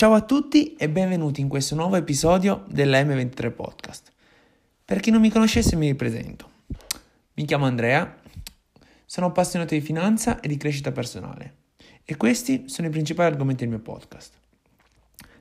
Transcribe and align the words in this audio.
Ciao 0.00 0.14
a 0.14 0.22
tutti 0.22 0.76
e 0.76 0.88
benvenuti 0.88 1.42
in 1.42 1.48
questo 1.48 1.74
nuovo 1.74 1.94
episodio 1.94 2.64
della 2.70 3.02
M23 3.02 3.52
Podcast. 3.52 4.10
Per 4.82 4.98
chi 4.98 5.10
non 5.10 5.20
mi 5.20 5.28
conoscesse 5.28 5.76
mi 5.76 5.88
ripresento. 5.88 6.50
Mi 7.34 7.44
chiamo 7.44 7.66
Andrea, 7.66 8.18
sono 9.04 9.26
appassionato 9.26 9.74
di 9.74 9.82
finanza 9.82 10.40
e 10.40 10.48
di 10.48 10.56
crescita 10.56 10.90
personale 10.90 11.56
e 12.02 12.16
questi 12.16 12.66
sono 12.66 12.88
i 12.88 12.90
principali 12.90 13.30
argomenti 13.30 13.64
del 13.64 13.74
mio 13.74 13.82
podcast. 13.82 14.32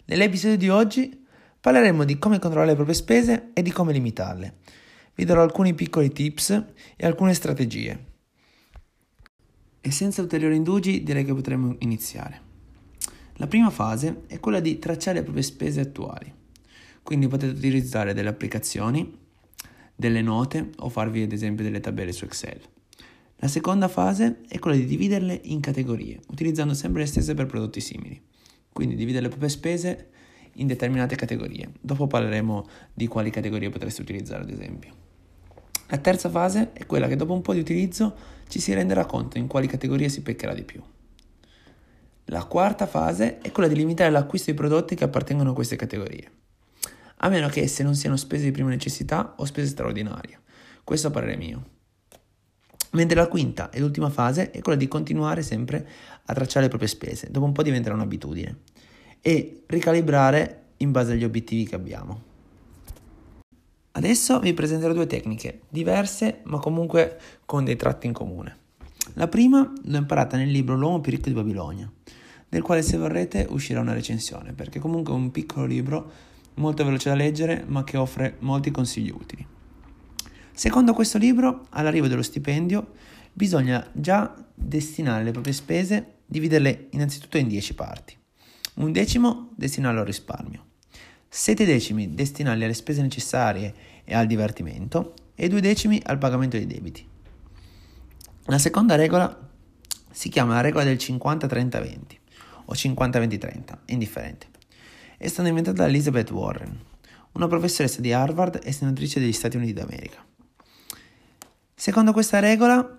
Nell'episodio 0.08 0.58
di 0.58 0.68
oggi 0.68 1.26
parleremo 1.62 2.04
di 2.04 2.20
come 2.20 2.38
controllare 2.38 2.72
le 2.72 2.76
proprie 2.76 2.96
spese 2.96 3.52
e 3.54 3.62
di 3.62 3.72
come 3.72 3.94
limitarle. 3.94 4.56
Vi 5.16 5.24
darò 5.24 5.42
alcuni 5.42 5.74
piccoli 5.74 6.12
tips 6.12 6.64
e 6.98 7.06
alcune 7.06 7.34
strategie. 7.34 8.08
E 9.80 9.90
senza 9.90 10.22
ulteriori 10.22 10.58
indugi 10.58 11.02
direi 11.02 11.24
che 11.24 11.34
potremmo 11.34 11.78
iniziare. 11.80 12.48
La 13.40 13.48
prima 13.48 13.70
fase 13.70 14.24
è 14.28 14.38
quella 14.42 14.60
di 14.60 14.80
tracciare 14.80 15.20
le 15.20 15.24
proprie 15.24 15.44
spese 15.44 15.80
attuali. 15.80 16.30
Quindi 17.02 17.30
potete 17.30 17.58
utilizzare 17.58 18.14
delle 18.14 18.28
applicazioni, 18.28 19.18
delle 19.96 20.22
note 20.22 20.72
o 20.80 20.90
farvi 20.90 21.22
ad 21.22 21.32
esempio 21.32 21.64
delle 21.64 21.80
tabelle 21.80 22.12
su 22.12 22.26
Excel. 22.26 22.60
La 23.38 23.48
seconda 23.48 23.88
fase 23.88 24.42
è 24.50 24.60
quella 24.60 24.76
di 24.76 24.84
dividerle 24.84 25.40
in 25.46 25.62
categorie, 25.62 26.20
utilizzando 26.28 26.74
sempre 26.74 27.04
le 27.04 27.08
stesse 27.08 27.34
per 27.34 27.46
prodotti 27.46 27.80
simili. 27.80 28.22
Quindi 28.74 28.96
dividere 28.96 29.24
le 29.24 29.30
proprie 29.30 29.50
spese 29.50 30.10
in 30.56 30.68
determinate 30.68 31.16
categorie. 31.16 31.72
Dopo 31.80 32.08
parleremo 32.08 32.68
di 32.94 33.08
quali 33.08 33.30
categorie 33.30 33.70
potreste 33.70 34.02
utilizzare 34.02 34.44
ad 34.44 34.50
esempio. 34.50 34.94
La 35.88 35.98
terza 35.98 36.30
fase 36.30 36.74
è 36.74 36.86
quella 36.86 37.08
che 37.08 37.16
dopo 37.16 37.32
un 37.32 37.42
po' 37.42 37.54
di 37.54 37.60
utilizzo 37.60 38.14
ci 38.50 38.60
si 38.60 38.74
renderà 38.74 39.06
conto 39.06 39.38
in 39.38 39.48
quali 39.48 39.68
categorie 39.68 40.10
si 40.10 40.22
peccherà 40.24 40.54
di 40.54 40.64
più. 40.64 40.84
La 42.32 42.44
quarta 42.44 42.86
fase 42.86 43.40
è 43.40 43.52
quella 43.52 43.68
di 43.68 43.74
limitare 43.74 44.12
l'acquisto 44.12 44.52
di 44.52 44.58
prodotti 44.58 44.94
che 44.94 45.04
appartengono 45.04 45.50
a 45.50 45.54
queste 45.54 45.76
categorie, 45.76 46.32
a 47.18 47.28
meno 47.28 47.50
che 47.50 47.62
esse 47.62 47.82
non 47.82 47.96
siano 47.96 48.18
spese 48.18 48.44
di 48.44 48.52
prima 48.52 48.70
necessità 48.70 49.34
o 49.38 49.46
spese 49.46 49.70
straordinarie. 49.70 50.40
Questo 50.84 51.08
a 51.08 51.12
parere 51.12 51.38
mio. 51.38 51.66
Mentre 52.92 53.20
la 53.20 53.28
quinta 53.28 53.72
e 53.72 53.80
l'ultima 53.80 54.12
fase 54.12 54.52
è 54.52 54.62
quella 54.62 54.78
di 54.78 54.88
continuare 54.88 55.42
sempre 55.42 55.88
a 56.26 56.34
tracciare 56.36 56.66
le 56.66 56.70
proprie 56.70 56.88
spese, 56.88 57.32
dopo 57.32 57.48
un 57.48 57.52
po' 57.52 57.64
diventerà 57.64 57.96
un'abitudine, 57.96 58.58
e 59.22 59.64
ricalibrare 59.66 60.66
in 60.78 60.92
base 60.92 61.14
agli 61.14 61.24
obiettivi 61.24 61.66
che 61.66 61.74
abbiamo. 61.74 62.22
Adesso 63.94 64.40
vi 64.40 64.54
presenterò 64.54 64.94
due 64.94 65.08
tecniche, 65.08 65.62
diverse 65.68 66.42
ma 66.44 66.60
comunque 66.60 67.20
con 67.46 67.64
dei 67.64 67.76
tratti 67.76 68.06
in 68.06 68.14
comune. 68.14 68.58
La 69.16 69.28
prima 69.28 69.74
l'ho 69.84 69.98
imparata 69.98 70.38
nel 70.38 70.52
libro 70.52 70.76
L'uomo 70.76 71.02
più 71.02 71.12
ricco 71.12 71.30
di 71.30 71.34
Babilonia, 71.34 71.92
del 72.50 72.64
quale 72.64 72.82
se 72.82 72.98
vorrete 72.98 73.46
uscirà 73.50 73.80
una 73.80 73.94
recensione, 73.94 74.54
perché 74.54 74.80
comunque 74.80 75.14
è 75.14 75.16
un 75.16 75.32
piccolo 75.32 75.66
libro 75.66 76.12
molto 76.56 76.84
veloce 76.84 77.10
da 77.10 77.16
leggere, 77.16 77.64
ma 77.68 77.84
che 77.84 77.96
offre 77.96 78.36
molti 78.40 78.72
consigli 78.72 79.12
utili. 79.12 79.46
Secondo 80.52 80.94
questo 80.94 81.18
libro, 81.18 81.68
all'arrivo 81.70 82.08
dello 82.08 82.22
stipendio, 82.22 82.94
bisogna 83.32 83.88
già 83.94 84.36
destinare 84.54 85.24
le 85.24 85.32
proprie 85.32 85.54
spese, 85.54 86.16
dividerle 86.26 86.88
innanzitutto 86.92 87.38
in 87.38 87.48
10 87.48 87.76
parti. 87.76 88.18
Un 88.76 88.92
decimo 88.92 89.52
destinarlo 89.56 90.02
al 90.02 90.06
risparmio, 90.06 90.66
7 91.30 91.66
decimi 91.66 92.14
destinarli 92.14 92.64
alle 92.64 92.74
spese 92.74 93.02
necessarie 93.02 93.74
e 94.04 94.16
al 94.16 94.26
divertimento 94.26 95.14
e 95.36 95.48
2 95.48 95.62
decimi 95.62 96.02
al 96.04 96.18
pagamento 96.18 96.58
dei 96.58 96.66
debiti. 96.66 97.08
La 98.46 98.58
seconda 98.58 98.96
regola 98.96 99.50
si 100.12 100.28
chiama 100.30 100.56
la 100.56 100.62
regola 100.62 100.84
del 100.84 100.98
50-30-20 100.98 102.19
o 102.70 102.74
50-20-30, 102.74 103.78
indifferente. 103.88 104.48
È 105.18 105.28
stata 105.28 105.48
inventata 105.48 105.82
da 105.82 105.88
Elizabeth 105.88 106.30
Warren, 106.30 106.80
una 107.34 107.48
professoressa 107.48 108.00
di 108.00 108.14
Harvard 108.14 108.62
e 108.64 108.72
senatrice 108.72 109.20
degli 109.20 109.34
Stati 109.34 109.58
Uniti 109.58 109.74
d'America. 109.74 110.24
Secondo 111.74 112.12
questa 112.12 112.40
regola, 112.40 112.98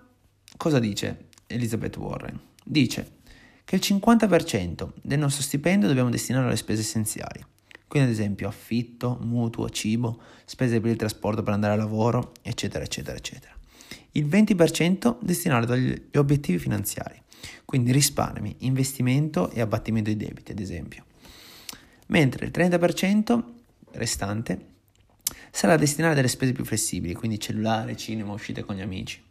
cosa 0.57 0.79
dice 0.79 1.27
Elizabeth 1.47 1.95
Warren? 1.97 2.39
Dice 2.63 3.19
che 3.63 3.75
il 3.75 3.81
50% 3.83 4.91
del 5.01 5.19
nostro 5.19 5.41
stipendio 5.41 5.87
dobbiamo 5.87 6.09
destinarlo 6.09 6.47
alle 6.47 6.57
spese 6.57 6.81
essenziali, 6.81 7.43
quindi 7.87 8.09
ad 8.09 8.15
esempio 8.15 8.49
affitto, 8.49 9.17
mutuo, 9.21 9.69
cibo, 9.69 10.21
spese 10.45 10.81
per 10.81 10.91
il 10.91 10.97
trasporto 10.97 11.43
per 11.43 11.53
andare 11.53 11.73
a 11.73 11.77
lavoro, 11.77 12.33
eccetera, 12.41 12.83
eccetera, 12.83 13.15
eccetera. 13.15 13.53
Il 14.11 14.25
20% 14.25 15.17
destinato 15.21 15.71
agli 15.71 16.09
obiettivi 16.15 16.59
finanziari, 16.59 17.21
quindi 17.65 17.91
risparmi, 17.91 18.55
investimento 18.59 19.49
e 19.49 19.61
abbattimento 19.61 20.13
dei 20.13 20.27
debiti, 20.27 20.51
ad 20.51 20.59
esempio. 20.59 21.05
Mentre 22.07 22.45
il 22.45 22.51
30% 22.53 23.43
restante 23.93 24.65
sarà 25.51 25.75
destinato 25.75 26.19
alle 26.19 26.27
spese 26.27 26.51
più 26.51 26.65
flessibili, 26.65 27.13
quindi 27.13 27.39
cellulare, 27.39 27.95
cinema, 27.95 28.33
uscite 28.33 28.63
con 28.63 28.75
gli 28.75 28.81
amici. 28.81 29.21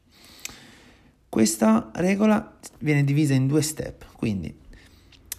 Questa 1.28 1.90
regola 1.94 2.58
viene 2.78 3.04
divisa 3.04 3.34
in 3.34 3.46
due 3.46 3.62
step, 3.62 4.06
quindi 4.16 4.52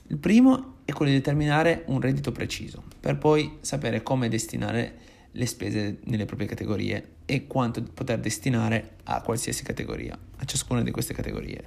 il 0.08 0.18
primo 0.18 0.78
è 0.86 0.94
quello 0.94 1.12
di 1.12 1.18
determinare 1.18 1.84
un 1.88 2.00
reddito 2.00 2.32
preciso, 2.32 2.84
per 3.00 3.18
poi 3.18 3.58
sapere 3.62 4.04
come 4.04 4.30
destinare 4.30 4.98
le 5.32 5.46
spese 5.46 6.00
nelle 6.06 6.26
proprie 6.26 6.48
categorie 6.48 7.16
e 7.26 7.48
quanto 7.48 7.82
poter 7.84 8.20
destinare 8.20 8.96
a 9.04 9.22
qualsiasi 9.22 9.64
categoria, 9.64 10.18
a 10.38 10.46
ciascuna 10.46 10.84
di 10.84 10.92
queste 10.92 11.14
categorie, 11.14 11.64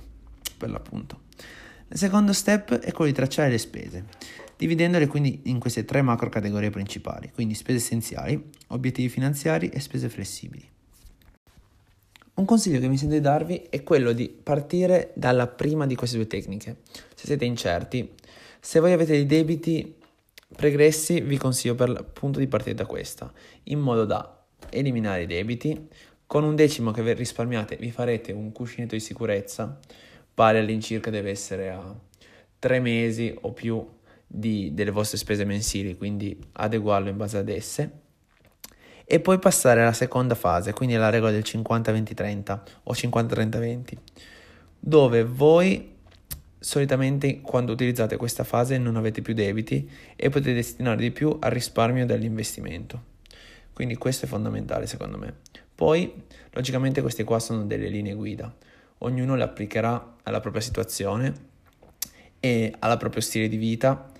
per 0.65 0.71
l'appunto. 0.71 1.21
Il 1.89 1.99
secondo 1.99 2.33
step 2.33 2.75
è 2.79 2.91
quello 2.93 3.11
di 3.11 3.17
tracciare 3.17 3.51
le 3.51 3.59
spese, 3.59 4.05
dividendole 4.57 5.07
quindi 5.07 5.43
in 5.45 5.59
queste 5.59 5.85
tre 5.85 6.01
macro 6.01 6.31
categorie 6.31 6.71
principali, 6.71 7.31
quindi 7.33 7.55
spese 7.55 7.79
essenziali, 7.79 8.51
obiettivi 8.69 9.11
finanziari 9.11 9.69
e 9.69 9.79
spese 9.81 10.09
flessibili. 10.09 10.67
Un 12.35 12.47
consiglio 12.47 12.81
che 12.81 12.89
mi 12.89 12.97
sento 12.97 13.15
di 13.15 13.21
darvi 13.21 13.67
è 13.69 13.83
quello 13.83 14.13
di 14.13 14.29
partire 14.29 15.13
dalla 15.15 15.47
prima 15.47 15.87
di 15.87 15.95
queste 15.95 16.17
due 16.17 16.27
tecniche. 16.27 16.79
Se 17.15 17.27
siete 17.27 17.45
incerti, 17.45 18.11
se 18.59 18.81
voi 18.81 18.93
avete 18.93 19.13
dei 19.13 19.27
debiti 19.27 19.95
pregressi, 20.57 21.21
vi 21.21 21.37
consiglio 21.37 21.75
per 21.75 21.91
l'appunto 21.91 22.39
di 22.39 22.49
partire 22.49 22.75
da 22.75 22.87
questa, 22.87 23.31
in 23.65 23.79
modo 23.79 24.05
da 24.05 24.45
eliminare 24.71 25.23
i 25.23 25.27
debiti. 25.27 25.89
Con 26.27 26.43
un 26.43 26.57
decimo 26.57 26.91
che 26.91 27.13
risparmiate 27.13 27.77
vi 27.77 27.93
farete 27.93 28.33
un 28.33 28.51
cuscinetto 28.51 28.95
di 28.95 29.01
sicurezza, 29.01 29.79
pari 30.35 30.59
all'incirca 30.59 31.11
deve 31.11 31.31
essere 31.31 31.71
a 31.71 31.95
tre 32.59 32.81
mesi 32.81 33.35
o 33.43 33.53
più 33.53 33.87
di, 34.27 34.75
delle 34.75 34.91
vostre 34.91 35.17
spese 35.17 35.45
mensili, 35.45 35.97
quindi 35.97 36.37
adeguarlo 36.53 37.09
in 37.09 37.17
base 37.17 37.39
ad 37.39 37.49
esse 37.49 38.03
e 39.05 39.21
poi 39.21 39.39
passare 39.39 39.83
alla 39.83 39.93
seconda 39.93 40.35
fase, 40.35 40.73
quindi 40.73 40.95
alla 40.95 41.11
regola 41.11 41.31
del 41.31 41.45
50-20-30 41.45 42.61
o 42.85 42.93
50-30-20, 42.93 43.83
dove 44.81 45.25
voi 45.25 45.93
solitamente 46.59 47.43
quando 47.43 47.73
utilizzate 47.73 48.17
questa 48.17 48.43
fase 48.43 48.79
non 48.79 48.97
avete 48.97 49.21
più 49.21 49.35
debiti 49.35 49.89
e 50.17 50.31
potete 50.31 50.55
destinare 50.55 50.97
di 50.97 51.11
più 51.11 51.37
al 51.39 51.51
risparmio 51.51 52.07
dell'investimento. 52.07 53.13
Quindi 53.75 53.97
questo 53.97 54.25
è 54.25 54.29
fondamentale 54.29 54.87
secondo 54.87 55.19
me. 55.19 55.35
Poi, 55.75 56.25
logicamente 56.53 57.03
queste 57.03 57.25
qua 57.25 57.39
sono 57.41 57.65
delle 57.65 57.89
linee 57.89 58.15
guida, 58.15 58.55
ognuno 59.05 59.37
le 59.37 59.45
applicherà 59.45 60.17
alla 60.23 60.41
propria 60.41 60.63
situazione 60.63 61.53
e 62.41 62.75
al 62.79 62.99
proprio 62.99 63.23
stile 63.23 63.49
di 63.49 63.57
vita 63.57 64.11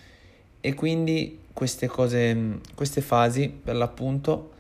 e 0.61 0.75
quindi 0.75 1.41
queste 1.53 1.87
cose, 1.87 2.61
queste 2.75 3.01
fasi 3.01 3.49
per 3.49 3.77
l'appunto 3.77 4.53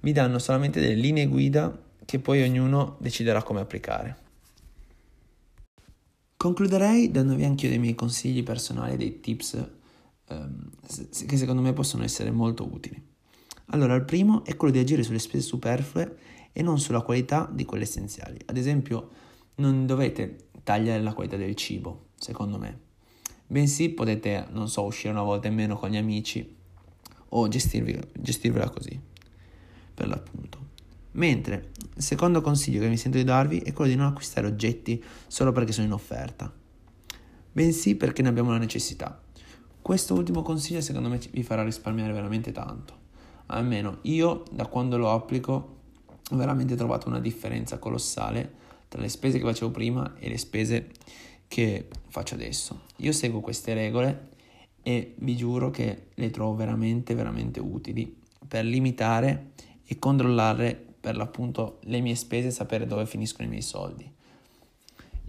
vi 0.00 0.12
danno 0.12 0.38
solamente 0.38 0.80
delle 0.80 0.94
linee 0.94 1.26
guida 1.26 1.76
che 2.04 2.18
poi 2.18 2.42
ognuno 2.42 2.96
deciderà 2.98 3.42
come 3.42 3.60
applicare. 3.60 4.16
Concluderei 6.36 7.10
dandovi 7.10 7.44
anche 7.44 7.66
io 7.66 7.70
dei 7.70 7.78
miei 7.78 7.94
consigli 7.94 8.42
personali, 8.42 8.96
dei 8.96 9.20
tips 9.20 9.64
ehm, 10.28 10.70
che 11.26 11.36
secondo 11.36 11.62
me 11.62 11.72
possono 11.72 12.02
essere 12.02 12.32
molto 12.32 12.68
utili. 12.68 13.00
Allora, 13.66 13.94
il 13.94 14.04
primo 14.04 14.44
è 14.44 14.56
quello 14.56 14.72
di 14.72 14.80
agire 14.80 15.04
sulle 15.04 15.20
spese 15.20 15.46
superflue 15.46 16.16
e 16.52 16.62
non 16.62 16.80
sulla 16.80 17.00
qualità 17.00 17.48
di 17.50 17.64
quelle 17.64 17.84
essenziali. 17.84 18.38
Ad 18.46 18.56
esempio, 18.56 19.08
non 19.62 19.86
dovete 19.86 20.48
tagliare 20.64 21.02
la 21.02 21.12
qualità 21.12 21.36
del 21.36 21.54
cibo, 21.54 22.08
secondo 22.16 22.58
me, 22.58 22.78
bensì 23.46 23.90
potete, 23.90 24.46
non 24.50 24.68
so, 24.68 24.82
uscire 24.82 25.12
una 25.12 25.22
volta 25.22 25.48
in 25.48 25.54
meno 25.54 25.76
con 25.76 25.88
gli 25.88 25.96
amici 25.96 26.56
o 27.28 27.48
gestirvi, 27.48 27.98
gestirvela 28.18 28.68
così 28.68 29.00
per 29.94 30.08
l'appunto. 30.08 30.70
Mentre 31.12 31.70
il 31.94 32.02
secondo 32.02 32.40
consiglio 32.40 32.80
che 32.80 32.88
mi 32.88 32.96
sento 32.96 33.18
di 33.18 33.24
darvi 33.24 33.58
è 33.58 33.72
quello 33.72 33.90
di 33.90 33.96
non 33.96 34.06
acquistare 34.06 34.46
oggetti 34.46 35.02
solo 35.26 35.52
perché 35.52 35.72
sono 35.72 35.86
in 35.86 35.92
offerta, 35.92 36.52
bensì 37.52 37.94
perché 37.94 38.22
ne 38.22 38.28
abbiamo 38.28 38.50
la 38.50 38.58
necessità. 38.58 39.20
Questo 39.80 40.14
ultimo 40.14 40.42
consiglio 40.42 40.80
secondo 40.80 41.08
me 41.08 41.20
vi 41.30 41.42
farà 41.42 41.62
risparmiare 41.62 42.12
veramente 42.12 42.50
tanto. 42.52 43.00
Almeno 43.46 43.98
io 44.02 44.44
da 44.50 44.66
quando 44.66 44.96
lo 44.96 45.10
applico 45.10 45.80
ho 46.30 46.36
veramente 46.36 46.74
trovato 46.76 47.08
una 47.08 47.20
differenza 47.20 47.78
colossale 47.78 48.60
tra 48.92 49.00
le 49.00 49.08
spese 49.08 49.38
che 49.38 49.44
facevo 49.44 49.70
prima 49.70 50.16
e 50.18 50.28
le 50.28 50.36
spese 50.36 50.90
che 51.48 51.88
faccio 52.08 52.34
adesso. 52.34 52.82
Io 52.96 53.12
seguo 53.12 53.40
queste 53.40 53.72
regole 53.72 54.28
e 54.82 55.14
vi 55.16 55.34
giuro 55.34 55.70
che 55.70 56.08
le 56.12 56.28
trovo 56.28 56.54
veramente 56.54 57.14
veramente 57.14 57.58
utili 57.58 58.14
per 58.46 58.66
limitare 58.66 59.52
e 59.86 59.98
controllare 59.98 60.78
per 61.00 61.16
l'appunto 61.16 61.78
le 61.84 62.00
mie 62.00 62.14
spese 62.14 62.48
e 62.48 62.50
sapere 62.50 62.86
dove 62.86 63.06
finiscono 63.06 63.46
i 63.46 63.50
miei 63.50 63.62
soldi. 63.62 64.06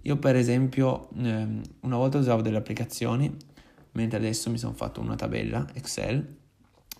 Io 0.01 0.17
per 0.17 0.35
esempio 0.35 1.07
ehm, 1.15 1.61
una 1.81 1.95
volta 1.95 2.17
usavo 2.17 2.41
delle 2.41 2.57
applicazioni, 2.57 3.33
mentre 3.93 4.17
adesso 4.17 4.49
mi 4.49 4.57
sono 4.57 4.73
fatto 4.73 4.99
una 4.99 5.15
tabella 5.15 5.65
Excel 5.73 6.35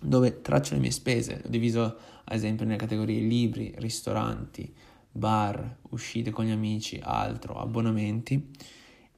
dove 0.00 0.40
traccio 0.40 0.72
le 0.72 0.80
mie 0.80 0.90
spese, 0.90 1.42
ho 1.44 1.48
diviso 1.48 1.82
ad 2.24 2.34
esempio 2.34 2.64
nelle 2.64 2.78
categorie 2.78 3.20
libri, 3.20 3.74
ristoranti, 3.76 4.74
bar, 5.16 5.78
uscite 5.90 6.30
con 6.30 6.44
gli 6.44 6.50
amici, 6.50 6.98
altro, 7.00 7.54
abbonamenti 7.54 8.50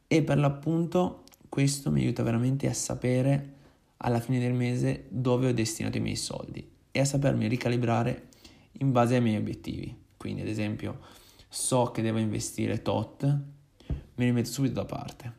e 0.06 0.22
per 0.22 0.36
l'appunto 0.36 1.24
questo 1.48 1.90
mi 1.90 2.02
aiuta 2.02 2.22
veramente 2.22 2.68
a 2.68 2.74
sapere 2.74 3.54
alla 3.98 4.20
fine 4.20 4.38
del 4.38 4.52
mese 4.52 5.06
dove 5.08 5.48
ho 5.48 5.52
destinato 5.52 5.96
i 5.96 6.00
miei 6.00 6.16
soldi 6.16 6.68
e 6.90 7.00
a 7.00 7.04
sapermi 7.04 7.48
ricalibrare 7.48 8.28
in 8.72 8.92
base 8.92 9.14
ai 9.14 9.22
miei 9.22 9.38
obiettivi. 9.38 9.96
Quindi 10.18 10.42
ad 10.42 10.48
esempio 10.48 11.00
so 11.48 11.90
che 11.92 12.02
devo 12.02 12.18
investire 12.18 12.82
tot, 12.82 13.24
me 13.24 14.24
li 14.24 14.32
metto 14.32 14.50
subito 14.50 14.74
da 14.74 14.84
parte 14.84 15.32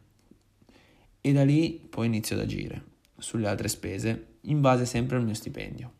e 1.21 1.31
da 1.33 1.43
lì 1.43 1.73
poi 1.87 2.07
inizio 2.07 2.35
ad 2.35 2.41
agire 2.41 2.83
sulle 3.19 3.47
altre 3.47 3.67
spese 3.67 4.37
in 4.41 4.59
base 4.59 4.85
sempre 4.85 5.17
al 5.17 5.23
mio 5.23 5.35
stipendio. 5.35 5.96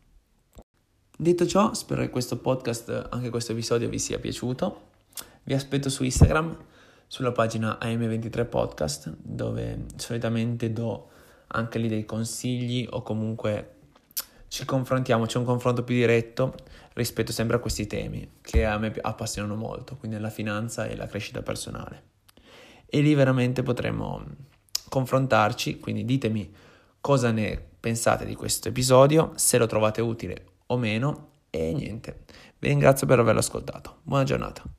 Detto 1.20 1.48
ciò, 1.48 1.74
spero 1.74 2.02
che 2.02 2.10
questo 2.10 2.38
podcast, 2.38 3.08
anche 3.10 3.28
questo 3.28 3.50
episodio 3.50 3.88
vi 3.88 3.98
sia 3.98 4.20
piaciuto. 4.20 4.82
Vi 5.42 5.52
aspetto 5.52 5.90
su 5.90 6.04
Instagram, 6.04 6.56
sulla 7.08 7.32
pagina 7.32 7.76
AM23 7.82 8.48
Podcast, 8.48 9.16
dove 9.20 9.86
solitamente 9.96 10.72
do 10.72 11.08
anche 11.48 11.80
lì 11.80 11.88
dei 11.88 12.04
consigli 12.04 12.86
o 12.88 13.02
comunque 13.02 13.78
ci 14.46 14.64
confrontiamo, 14.64 15.26
c'è 15.26 15.38
un 15.38 15.44
confronto 15.44 15.82
più 15.82 15.96
diretto 15.96 16.54
rispetto 16.92 17.32
sempre 17.32 17.56
a 17.56 17.58
questi 17.58 17.88
temi 17.88 18.34
che 18.40 18.64
a 18.64 18.78
me 18.78 18.94
appassionano 19.00 19.56
molto, 19.56 19.96
quindi 19.96 20.20
la 20.20 20.30
finanza 20.30 20.86
e 20.86 20.94
la 20.94 21.08
crescita 21.08 21.42
personale. 21.42 22.02
E 22.86 23.00
lì 23.00 23.12
veramente 23.14 23.64
potremo 23.64 24.24
confrontarci, 24.88 25.80
quindi 25.80 26.04
ditemi 26.04 26.48
cosa 27.00 27.32
ne 27.32 27.60
pensate 27.80 28.24
di 28.24 28.36
questo 28.36 28.68
episodio, 28.68 29.32
se 29.34 29.58
lo 29.58 29.66
trovate 29.66 30.00
utile 30.00 30.56
o 30.68 30.76
meno 30.76 31.30
e 31.50 31.72
niente. 31.72 32.24
Vi 32.58 32.68
ringrazio 32.68 33.06
per 33.06 33.18
averlo 33.18 33.40
ascoltato. 33.40 33.98
Buona 34.02 34.24
giornata. 34.24 34.77